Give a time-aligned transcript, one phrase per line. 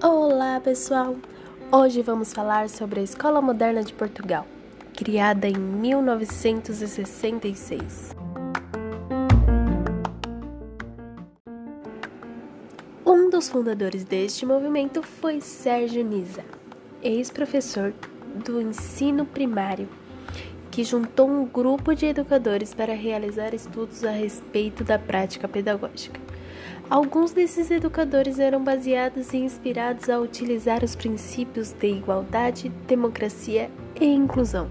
[0.00, 1.16] Olá, pessoal!
[1.72, 4.46] Hoje vamos falar sobre a Escola Moderna de Portugal,
[4.94, 8.14] criada em 1966.
[13.04, 16.44] Um dos fundadores deste movimento foi Sérgio Nisa,
[17.02, 17.92] ex-professor
[18.44, 19.88] do ensino primário,
[20.76, 26.20] que juntou um grupo de educadores para realizar estudos a respeito da prática pedagógica.
[26.90, 34.04] Alguns desses educadores eram baseados e inspirados a utilizar os princípios de igualdade, democracia e
[34.04, 34.68] inclusão.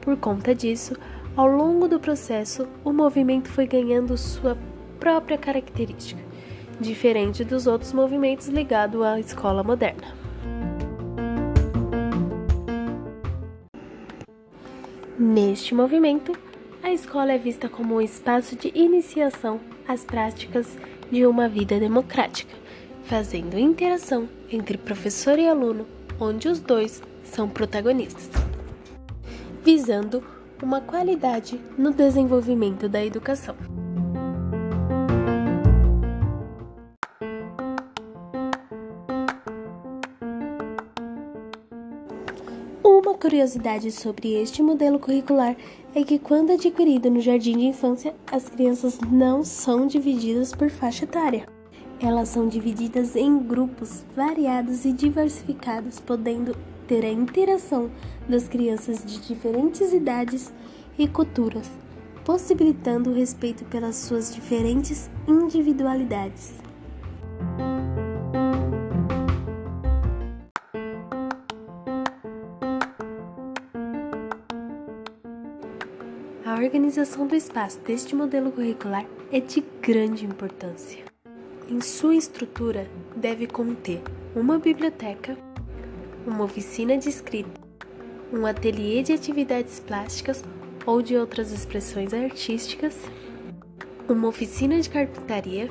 [0.00, 0.96] Por conta disso,
[1.36, 4.58] ao longo do processo, o movimento foi ganhando sua
[4.98, 6.20] própria característica,
[6.80, 10.21] diferente dos outros movimentos ligados à escola moderna.
[15.22, 16.32] Neste movimento,
[16.82, 20.76] a escola é vista como um espaço de iniciação às práticas
[21.12, 22.52] de uma vida democrática,
[23.04, 25.86] fazendo interação entre professor e aluno,
[26.18, 28.30] onde os dois são protagonistas,
[29.64, 30.24] visando
[30.60, 33.54] uma qualidade no desenvolvimento da educação.
[43.22, 45.56] Curiosidade sobre este modelo curricular
[45.94, 51.04] é que, quando adquirido no jardim de infância, as crianças não são divididas por faixa
[51.04, 51.46] etária.
[52.00, 56.56] Elas são divididas em grupos variados e diversificados, podendo
[56.88, 57.92] ter a interação
[58.28, 60.52] das crianças de diferentes idades
[60.98, 61.70] e culturas,
[62.24, 66.54] possibilitando o respeito pelas suas diferentes individualidades.
[76.52, 81.02] A organização do espaço deste modelo curricular é de grande importância.
[81.66, 82.86] Em sua estrutura,
[83.16, 84.02] deve conter
[84.36, 85.34] uma biblioteca,
[86.26, 87.58] uma oficina de escrita,
[88.30, 90.44] um ateliê de atividades plásticas
[90.84, 92.98] ou de outras expressões artísticas,
[94.06, 95.70] uma oficina de carpintaria,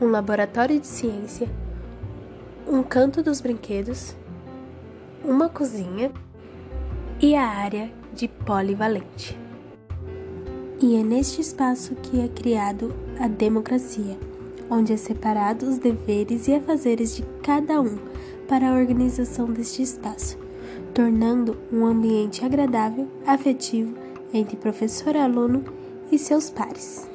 [0.00, 1.48] um laboratório de ciência,
[2.66, 4.16] um canto dos brinquedos,
[5.24, 6.10] uma cozinha
[7.22, 9.45] e a área de polivalente.
[10.80, 14.18] E é neste espaço que é criado a democracia,
[14.70, 17.96] onde é separado os deveres e afazeres de cada um
[18.46, 20.36] para a organização deste espaço,
[20.92, 23.94] tornando um ambiente agradável, afetivo
[24.34, 25.64] entre professor, aluno
[26.12, 27.08] e seus pares.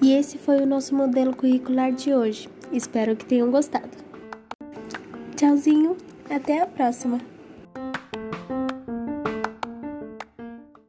[0.00, 2.48] E esse foi o nosso modelo curricular de hoje.
[2.72, 4.03] Espero que tenham gostado.
[5.44, 5.94] Tchauzinho,
[6.30, 7.33] até a próxima!